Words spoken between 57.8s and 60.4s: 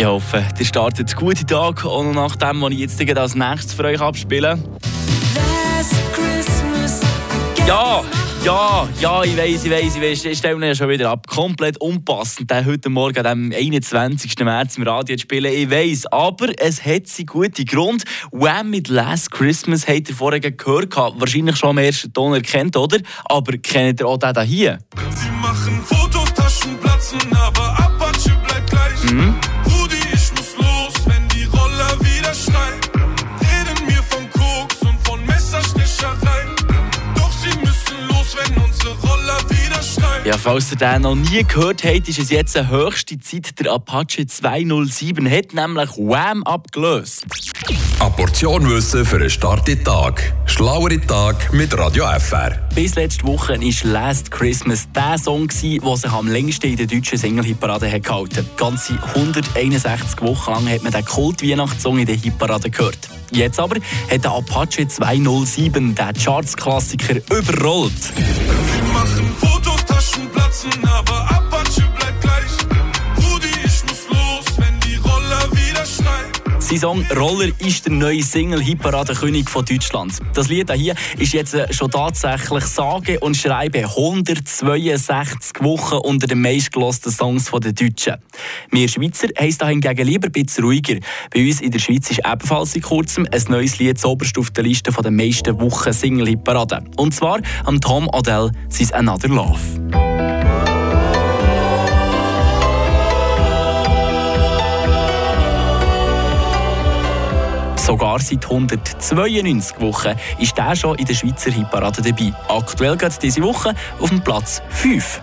gehalten hat. Ganze 161